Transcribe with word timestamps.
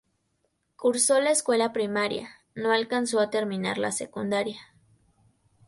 Cursó 0.77 1.21
la 1.21 1.29
escuela 1.29 1.73
primaria, 1.73 2.31
no 2.55 2.71
alcanzó 2.71 3.19
a 3.19 3.29
terminar 3.29 3.77
la 3.77 3.91
secundaria. 3.91 4.59